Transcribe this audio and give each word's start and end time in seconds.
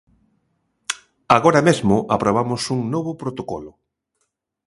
Agora 1.37 1.61
mesmo 1.67 1.95
aprobamos 2.15 2.61
un 2.75 2.81
novo 2.93 3.11
protocolo. 3.21 3.71